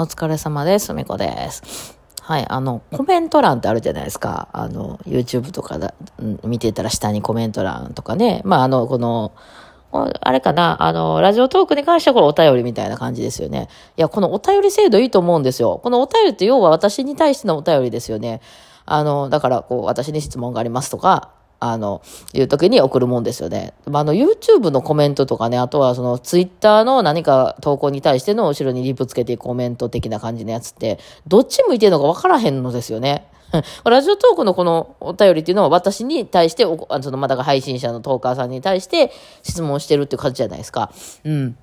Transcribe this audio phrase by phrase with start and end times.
[0.00, 0.92] お疲れ様です。
[0.92, 1.98] みこです。
[2.22, 4.48] はい、あの、コメント欄ってあるじゃないですか。
[4.52, 5.92] あの、YouTube とかだ、
[6.44, 8.40] 見てたら下にコメント欄とかね。
[8.44, 9.32] まあ、あの、この、
[9.90, 13.66] あれかな、あの、ラジオトークに関してはこれお便りみたいな感じですよね。
[13.96, 15.80] いや、このお便り制度いいと思うんですよ。
[15.82, 18.40] このお便りって要は私に対してのお便りですよね。
[18.86, 21.30] あの、だから、こう、私に質問がありますとか、
[21.60, 22.02] あの、
[22.32, 23.74] いう時に送るもんですよね。
[23.86, 33.26] まあ、あの、YouTube のコメントとかね、あとはその Twitter の何か投稿に対しての後ろにリプつけてコメント的な感じのやつって、どっち向いてるのか分からへんのですよね。
[33.84, 39.10] ラジオトークのこのお便りっていうのは私に対して、そのまだが配信者のトーカーさんに対して
[39.42, 40.90] 質問してるっていう感じじゃないですか。
[41.24, 41.56] うん。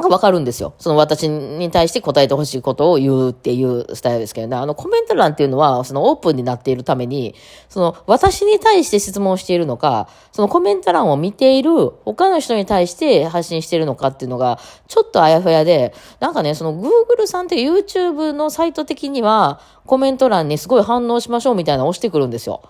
[0.00, 0.72] なんかわかるんですよ。
[0.78, 4.56] その私に対して答えてほしいことを言うっていうスタイルですけどね。
[4.56, 7.34] あのコメント欄っていうのは、そのオープンになっているために、
[7.68, 22.62] その私に対して質問しているのか、そのコメント欄を見ている他の人に対して発信しているのかっていうのが、ちょっとあやふやで、なんかね、その Google さんって YouTube のサイト的には、コメント欄にすごい反応しましょうみたいなのを押してくるんですよ。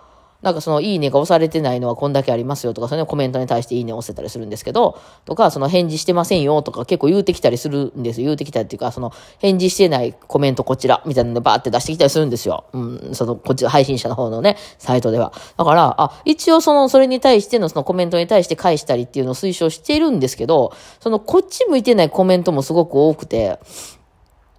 [0.42, 8.26] なんかそのいいねが押されてないのはこんだけありますよとか、そのコメントに対していいね押せたりするんですけど、とか、その返事してませんよとか結構言うてきたりするんですよ。
[8.26, 12.64] 言うてきたりっていうか、その返事してないコメントこちらみたいなのでバーって出してきたりするんですよ。
[12.72, 15.32] うん、そのこっち配信者の方のね、サイトでは。
[15.56, 23.58] だから、あ、一応その、それに対してのそのコメントに対して返したりっていうのを推奨しているんですけど、そのこっち向いてないコメントもすごく多くて、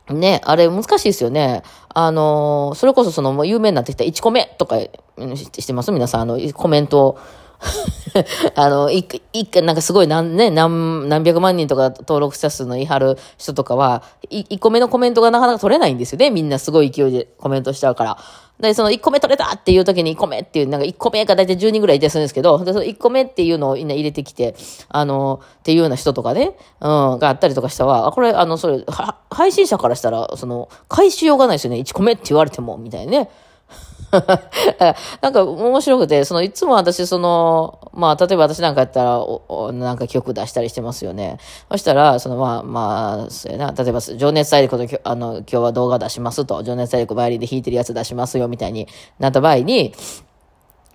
[0.10, 1.64] ね、あれ難しいですよね。
[1.94, 5.92] あのそれこそそのもう有名になってきた1個目とかしてます？
[5.92, 7.20] 皆さん、あの、コメントを。
[8.56, 16.32] あの、一一回、なんかすごい何、ね、何、何百万人とか登録者数の言い張る人とかは、い一個目のコメントがなかなか取れないんですよね。
[16.32, 18.18] みんなすごい勢いでコメントしちゃうから。
[18.62, 24.56] で、その1個目取れたっていう時に1個目っていう、なんか1個目が大体10人ぐらいいたりするんですけど、で、その1個目っていうのをみんな入れてきて、
[24.90, 28.86] あの、っていうような人とかね、うん、があったりとかしたら、これ、あの、それ、
[29.32, 31.80] 配信者からしたら、その、返しようがないですよね。
[31.80, 33.30] 1個目って言われても、みたいなね。
[35.22, 41.38] なんか面白くて、そのいつも私その、まあ例えば私なんかやったら、おなんか曲出したりしてますよね。
[41.72, 48.88] そしたら、そのまあまあ、そうやな、例えば情熱大陸のあの、今日は動画出しますと、情熱大陸バイオリンで弾いてるやつ出しますよみたいに
[49.20, 49.94] なった場合に、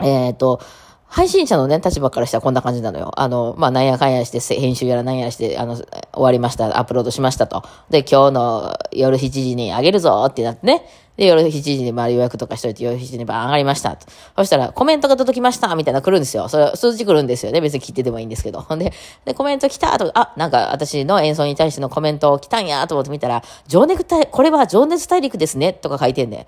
[0.00, 0.60] えっ、と、
[1.08, 3.12] 配信者のね、立場からしたらこんな感じなのよ。
[3.16, 7.62] あの、まあ、なんやかんやして、編集やらなんやらして、あの、終わりました、アップロードしましたと。
[7.88, 10.84] で、今日の夜7時にあげるぞってなってね。
[11.16, 14.06] で、夜7時にまあ予約とかしといて、夜7時にバーン上がりましたと。
[14.36, 16.48] そしたら、コメントが届きましたみたいな来るんですよ。
[16.48, 17.60] それ、数字来るんですよね。
[17.60, 18.60] 別に切ってでもいいんですけど。
[18.60, 18.92] ほんで、
[19.24, 26.46] で、コメント来たと、あ、なんか私の演奏に対してのコメント来たんやと思って見たら、情熱大、これは情熱大陸ですねとか書いてんねん。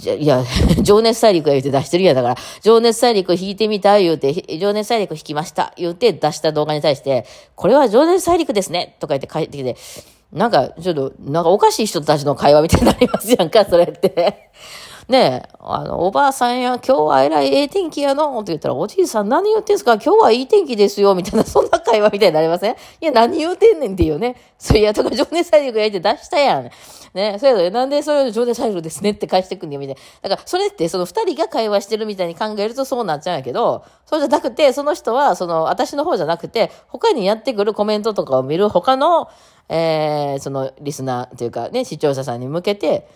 [0.00, 0.44] いや、
[0.82, 7.26] 情熱大陸が言うて出してるやんだから、情熱大陸弾いてみた言うて、情熱大陸弾きました言うて出した動画に対して、
[7.56, 9.76] これは情熱大陸ですねとか言って帰ってきて、
[10.32, 14.50] なんか、ちょっと、なんかおかしい人たちの会話みたいになりますやんか、それって。
[15.08, 19.94] ねえ、あの、おばあさんや、今日はえらいええ天気やのって言ったら、おじいさん何言ってんすか?
[19.94, 22.72] 今日はいい天気ですよみたいな、そんな会話みたいになりません?
[22.72, 22.74] い
[23.06, 24.36] や、何言うてんねんっていうね。
[24.58, 26.68] そういや、とか、情熱大陸やって出したやん。
[27.14, 30.28] ね、それで、なんでそれを情熱大陸ですねって返してくんねんみたいな。
[30.28, 39.28] だから、それって、その二人が会話してるみたいに考えるとそうなっちゃうんやけど、そうじゃなくて、その人は、その、私の方じゃなくて、他にやってくるコメントとかを見る他の、
[39.68, 43.08] えー、その、リスナーというかね、視聴者さんに向けて、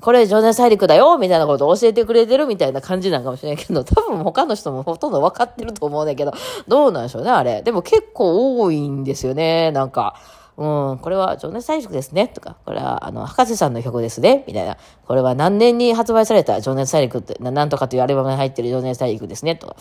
[0.00, 6.32] これ情熱大陸だよみたいなことを教えてくれてるみたいな感じなんかもしれないけど、 多分他の人もほとんど分かってると思うんだけど、
[6.68, 7.62] どうなんでしょうね、あれ。
[7.62, 10.14] でも結構多いんですよね、なんか。
[10.56, 14.76] うん、これは情熱大陸ですね、とか、これは、あの、博士さんの曲ですね、みたいな。
[15.06, 19.76] これは何年に発売された情熱大陸って、なんとかというアルバムに入ってる情熱大陸ですね、とか。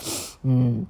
[0.45, 0.87] うん。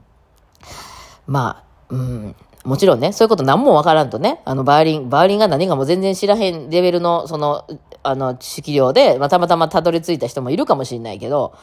[1.25, 2.35] まあ、うん。
[2.67, 7.65] もちろんね、そういうこと何もわからんとね、あの、バーリン、バーリンが何かも全然知らへんレベルの、その、
[8.03, 11.53] あの、知識量で、まあ、たまたまたどり着いた人もいるかもしれないけど、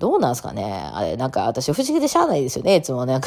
[0.00, 0.90] どうなんすかね？
[0.92, 3.14] あれ、なんか、私不思議でしゃあないですよね、いつもね。
[3.14, 3.20] あ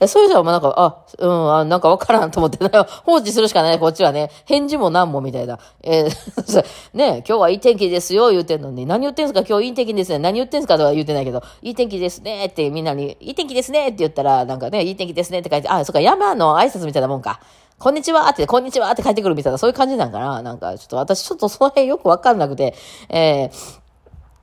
[0.00, 2.58] のそういう人はもうなんか、あ、うん、あなんかわからんと思って、
[3.04, 4.30] 放置するしかない、こっちはね。
[4.46, 5.58] 返事も何もみたいな。
[5.82, 6.64] えー
[6.96, 8.86] ね今日はいい天気ですよ、言うてんのに。
[8.86, 9.42] 何言ってんすか？
[9.46, 10.18] 今日いい天気ですね。
[10.18, 10.78] 何言ってんすか？
[10.78, 17.40] とは言うてないけど、いい天気ですねってみんなに、いい天気ですねって言ったら、なんかね、いい天気ですねって書いて、あ、そっか、山の挨拶みたいなもんか。
[17.78, 20.40] こんにちはって、こんにちはって帰ってくるみたいな、そういう感じなんかな。
[20.42, 22.74] なんか、ちょっと私、ちょっとその辺よくわかんなくて、
[23.10, 23.83] えー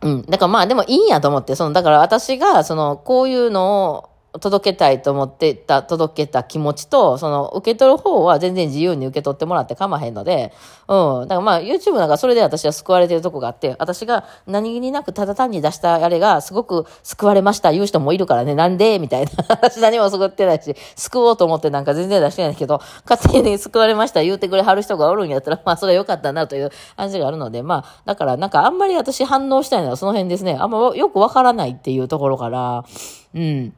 [0.02, 0.22] うん。
[0.24, 10.54] だからまあでもいいんやと思って、その、だから私が、その、こういうのを、届けたいと思ってた、届けた気持ちと、その、受け取る方は全然自由に受け取ってもらって構わへんので、
[10.88, 11.28] うん。
[11.28, 19.00] だからまあ、YouTube なんかそれで私は救われてるとこがあって、私が何気になくただ単に出したあれがすごく救われました言う人もいるからね、なんで？
[19.00, 19.32] みたいな。
[19.50, 22.80] 私何も救ってないし、救おうと思ってなんか全然出してないけど、
[23.10, 30.58] 勝手に救われました言うてくれはる人がおるんやったら、まあ、それは良かったなという話があるので、まあ、だからなんかあんまり私反応したいのはその辺ですね。
[30.58, 32.86] あんまよくわからないっていうところから、
[33.34, 33.74] うん。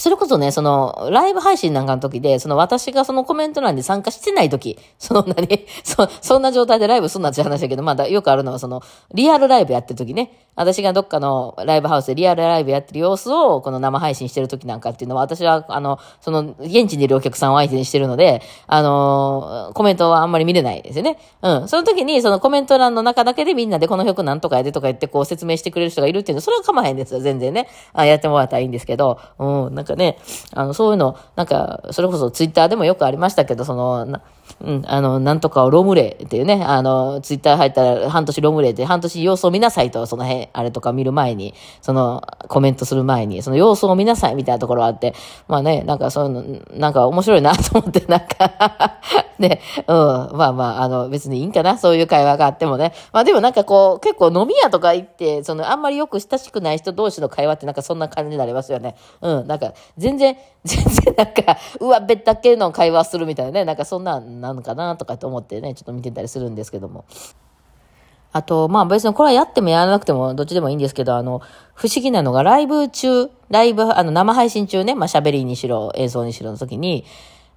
[0.00, 8.80] それこそね、その、ライブ配信なんかの時で、その私がそのコメント欄に参加してない時、その何、 そ、そんな状態でライブすんなって話だけど、まだよくあるのはその、
[9.12, 21.18] リアルライブやってる時ね、私がどっかのライブハウスでリアルライブやってる様子を、この生配信してる時なんかっていうのは、私は、あの、その、現地にいるお客さんを相手にしてるので、あの、コメントはあんまり見れないですよね。
[21.42, 21.68] うん。
[21.68, 27.68] その時に、そのコメント欄の中だけでみんなでこの曲なんとかやでとか言ってこう説明してくれる人がいるっていうのは、それは構わへんですよ、全然ね。
[27.92, 30.18] あやってもらったらいいんですけど、うん、なんかね、
[30.52, 34.20] あの、そういうの、なんか、それこそツイッターでもよくありましたけど、その、
[34.60, 45.14] うん、あの、なんとかをロムレっていうね、あの、ツイッター入ったら半年ロムレって半年様子を見なさいと、その辺、あれとか見る前に、その、コメントする前に、その様子を見なさいみたいなところあって、
[45.48, 49.00] まあね、なんかそういうの、なんか面白いなと思って、なんか
[49.40, 49.96] ね、うん、
[50.36, 52.92] まあまあ、あの、別にいいんかな、そういう会話があってもね。
[53.12, 58.96] まあでもなんかこう、結構飲み屋とか行って、その、あんまりよく親しくない人同士の会話ってなんかそんな感じになりますよね。
[59.22, 67.04] うん、なんか、全然、全然なんか、うわ、べったけの会話するみたいなね、なんかそんなんなのかなとかと思ってね、ちょっと見てたりするんですけども。
[68.32, 71.40] あと、まあ別にこれはやってもやらなくてもどっちでもいいんですけど、あの、
[71.74, 77.04] 不思議なのがライブ中、ライブ、あの、生配信中ね、まあ喋りにしろ、映像にしろの時に、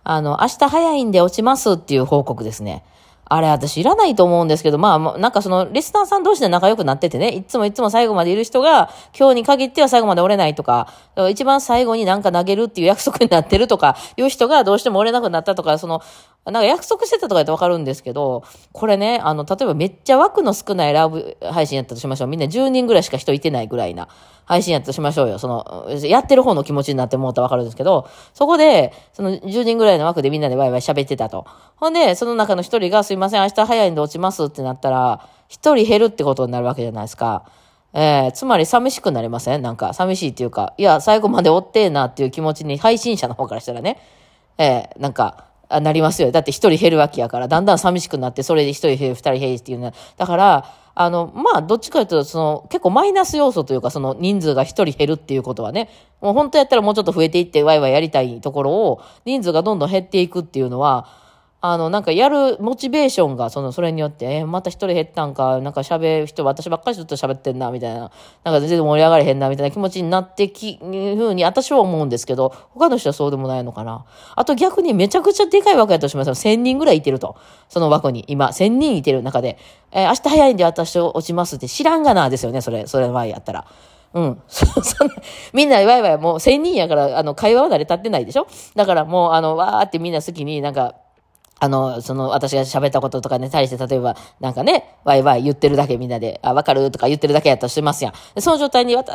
[0.03, 2.83] あの、明日早いんで落ちますっていう報告ですね。
[3.25, 16.01] あれ、私いらないと思うんですけど、まあ、なんかその、リスナーさん同士で仲良くなっててね、いつもいつも最後までいる人が、今日に限っては最後まで折れないとか、か一番最後になんか投げるっていう約束になってるとか、いう人がどうしても折れなくなったとか、その、
[16.45, 18.43] なんか約束してたとか言ってわかるんですけど、
[18.73, 22.27] これね、あの、例えばめっちゃ枠の少ないライブ配信やったとしましょう。
[22.27, 24.09] みんな10人ぐらいしか人いてないぐらいな
[24.43, 25.39] 配信やったとしましょうよ。
[25.39, 31.45] その、やってる方の気持ちになってもうたらわかるんですけど、そこで、その10人ぐらいの枠でみんなでワイワイ喋ってたと。
[31.77, 37.45] ほんで、その中の一人がすいません、明日早いんで落ちますってなったら、一人減るってことになるわけじゃないですか。
[37.93, 39.61] えー、つまり寂しくなりません？
[39.61, 43.99] なんか寂しいっていうか、いや、最後まで追ってえなっていう気持ちに配信者の方からしたらね、
[44.57, 46.31] えー、なんか、なりますよ。
[46.31, 49.93] だって一人減るわけやから、だんだん寂しくなって、それで一人減る、二人減るっていうのは。
[50.17, 50.65] だから、
[50.95, 55.89] あの、まあ、どっちかというと、その、結構マイナス要素というか、その人数が一人減るっていうことはね、
[56.21, 61.07] もう本当やったらもうちょっと増えていってワイワイやりたいところを、人数がどんどん減っていくっていうのは、
[61.65, 68.11] あの、なんかやるモチベーションが、その、それによって、えー、また一人減ったんか、なんか喋る人、私ばっかりずっと喋ってんな、みたいな、
[68.43, 74.03] なんか全然盛り上がれへんな、みたいな気持ちになってき、ふうに私は思うんですけど、他の人はそうでもないのかな。
[74.35, 76.35] あと逆にめちゃくちゃでかい枠やとしますよ。
[76.35, 77.37] 1000人ぐらいいてると。
[77.69, 79.57] その枠に、今、1000人いてる中で、
[79.93, 83.65] えー、明日早いんで私落ちますって知らんがな、ですよね、それ、それの前やったら。
[84.13, 84.41] うん。
[84.49, 85.13] そ、そんな、
[85.53, 88.47] みんなワイワイもう1000人やから、あの、会話は慣れ立ってないでしょ？
[88.75, 90.95] だからもう、あの、わーってみんな好きになんか、
[91.63, 98.41] あの、その、私が喋ったこととかに対して、例えば、なんかね、ワイワイ言ってるだけみんなで、あ、わかるとか言ってるだけやったとしてますやん。
[98.41, 99.09] その状態に、明日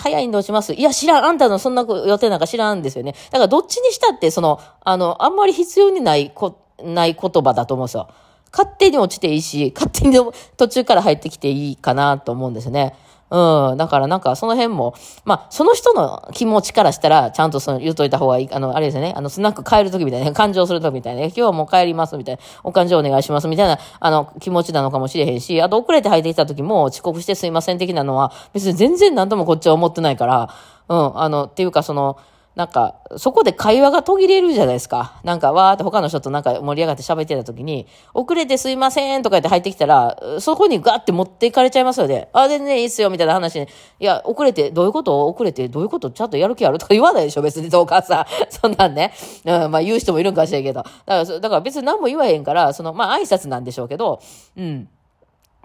[0.00, 1.24] 早いんどうしますいや、知らん。
[1.24, 3.12] あんたのそんな予定なんか知らんですよね。
[3.30, 8.08] だからどっちにしたって、その、あの、あんまり必要にないこ、ない言葉だと思うんですよ。
[8.50, 10.18] 勝手に落ちていいし、勝手に
[10.56, 12.96] 途中から入ってきていいかなと思うんですよね。
[13.30, 13.76] うん。
[13.76, 14.94] だからなんかその辺も、
[15.24, 18.48] まあ、その人の気持ちからしたら、ちゃんとその言うといた方がいい。
[18.52, 19.14] あの、あれですね。
[19.16, 30.48] あの、スナック帰るときみたいな、 感情するときみたいな、今日はもう帰りますみたいな、お感情お願いしますみたいな、あの、気持ちなのかもしれへんし、あと遅れて入ってきたときも遅刻してすいません的なのは、別に全然何ともこっちは思ってないから、
[30.88, 31.18] うん。
[31.18, 32.16] あの、っていうかその、
[32.54, 35.20] なんか、そこで会話が途切れるじゃないですか。
[35.24, 42.28] なんか、わーって他の人となんか盛り上がって喋ってた時に、遅れてすいませんとか言って入ってきたら、そこにガーって持っていかれちゃいますよね。
[42.32, 43.66] あ、全然いいっすよ、みたいな話に。
[43.98, 45.26] いや、遅れて、どういうこと？
[45.26, 46.10] 遅れて、どういうこと？
[46.10, 48.24] ちゃんとやる気あるとか言わないでしょ、別に、どうかさ。
[48.48, 49.12] そんなんね。
[49.44, 50.84] うん、まあ言う人もいるんかもしれんけど。
[51.06, 54.20] だから、だから別に何も言わへんから、その、まあ挨拶なんでしょうけど、
[54.56, 54.88] うん。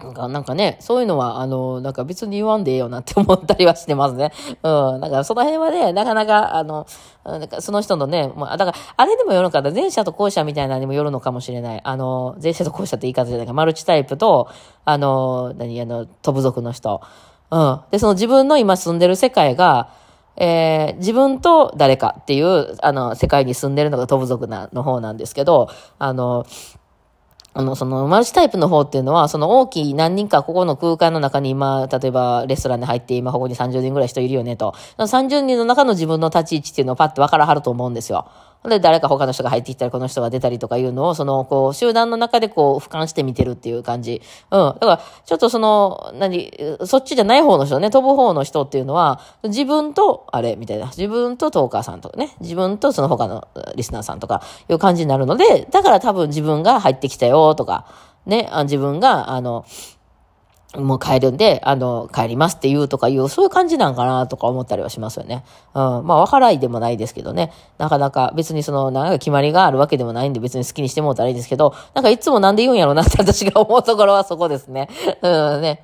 [0.04, 4.32] なんか、なんかね、そういうのは、あの、なんか別に言わんでええよなって思ったりはしてますね。
[4.62, 5.00] うん。
[5.00, 6.86] だからその辺はね、なかなか、あの、
[7.24, 11.80] なんかその人のね、まあ、だから、あれでもよるのかな、前者と後者みたいなのにもよるのかもしれない。
[11.84, 14.48] あの、前者と後者って言い方じゃないか、マルチタイプと、
[14.84, 17.00] あの、何、あの、飛ぶ族の人。
[17.50, 17.80] うん。
[17.90, 19.90] で、その自分の今住んでる世界が、
[20.36, 26.46] えー、自分と誰かっていう、あの、世界に住んでるのが飛ぶ族な、の方なんですけど、あの、
[27.52, 34.72] あの、その、マルチタイプの方っていうのは、その大きい何人かここの空間の中に今、例えばレストランに入って今ここに30人ぐらい人いるよねと。
[34.98, 38.26] 30人の中の自分の立ち位置っていうのをパッと分からはると思うんですよ。
[38.68, 44.20] で、誰か他の人が入ってきたり、この人が出たりとかいうのを、その、こう、集団の中でこう、俯瞰して見てるっていう感じ。
[44.50, 44.58] うん。
[44.58, 46.52] だから、ちょっとその、何、
[46.84, 50.86] そっちじゃない方の人ね、飛ぶ方の人っていうのは、自分と、あれ、みたいな。
[50.86, 57.86] 自分とトーカーさんとかね、自分とその他のリスナーさんとか、いう感じになるので、だから多分自分が入ってきたよ、とか、
[58.26, 59.64] ね、自分が、あの、
[60.76, 65.44] もう帰るんで、あの、帰りますって言うとかいう、そういう感じなんかなとか思ったりはしますよね。
[65.74, 66.06] うん。
[66.06, 67.52] まあ、わからいでもないですけどね。
[67.78, 74.88] なかなか別にその、なんか決まりがあるわけでもないんで別に好きにしてもうたらいいですけど、なんかいつもなんで言うんやろうなって私が思うところはそこですね。
[75.22, 75.82] うんね。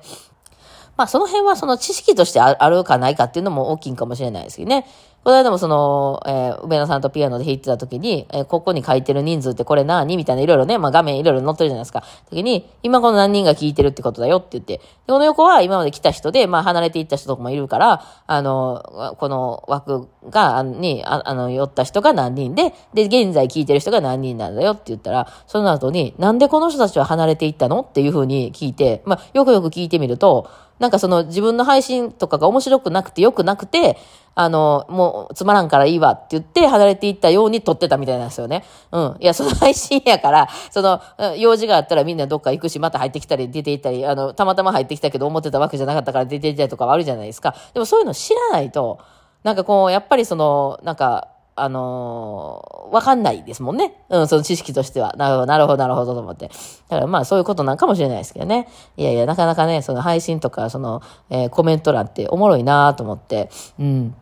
[0.95, 4.87] まあその辺はその知識としてあるかないかっていうのも大きいかもしれないですけどね。
[5.27, 12.05] この間もその、えー、梅田さんとピアノで弾いてた時に、えー、ここに書いてる人数ってこれ何みたいないろいろね、まあ画面いろいろ載ってるじゃないですか。
[12.29, 33.97] 時に、今この何人が聞いてるってことだよって言って、でこの横は今まで来た人で、まあ離れていった人とかもいるから、あの、この枠が、に、ああの、寄った人が何人で、で、現在聞いてる人が何人なんだよって言ったら、その後に、なんでこの人たちは離れていったのっていうふうに聞いて、まあ、よくよく聞いてみると、なんかその自分の配信とかが面白くなくて良くなくて、
[34.39, 38.63] あの、もうつまらんからいいわって言って離れていったように撮ってたみたいなんですよね。
[38.91, 39.15] うん。
[39.19, 41.01] いや、その配信やから、その、
[41.37, 47.55] 用事があったらみんなどっか行くし、また入ってきたり出て行ったり、あの、たまたま入ってきたけど思ってたわけじゃなかったから出て行ったりとかはあるじゃないですか。
[47.73, 48.99] でもそういうの知らないと、
[49.43, 51.29] なんかこう、やっぱりその、なんか、
[51.59, 53.95] あのー、わかんないですもんね。
[54.09, 55.15] うん、その知識としては。
[55.17, 56.49] なるほど、なるほど、なるほどと思って。
[56.89, 58.69] だからまあそういうことなんかもしれないですけどね。
[58.95, 61.01] いやいや、なかなかね、その配信とか、その、
[61.31, 63.49] えー、コメント欄っておもろいなと思って。
[63.79, 64.15] うん。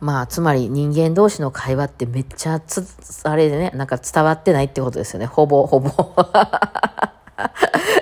[0.00, 2.84] まあ、つまり人間同士の会話ってめっちゃつ、
[3.24, 5.26] あれでね、なんか伝わってないってことですよね。
[5.26, 5.90] ほぼ、ほぼ。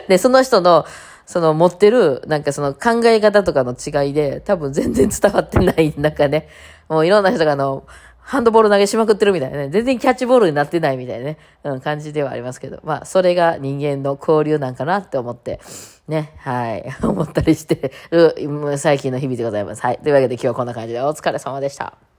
[0.09, 0.85] で、その人の、
[1.27, 6.49] その持ってる、なんかその考え方とかの違いで、多分全然伝わってない、なんかね、
[6.89, 7.85] もういろんな人があの、
[8.23, 9.69] ハンドボール投げしまくってるみたいなね。
[9.69, 11.39] 全然キャッチボールになってないみたいなね。
[11.65, 12.81] うん、感じではありますけど。
[12.85, 15.61] まあ、それが人間の交流なんかなって思って、
[16.09, 18.35] ね、はい、 思ったりしてる、
[18.79, 19.83] 最近の日々でございます。
[19.83, 19.99] はい。
[19.99, 22.12] というわけで今日はこんな感じでお疲れ様でした。